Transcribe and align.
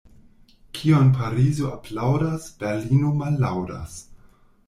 Kion 0.77 1.11
Parizo 1.17 1.67
aplaŭdas, 1.73 2.49
Berlino 2.63 3.13
mallaŭdas. 3.23 4.01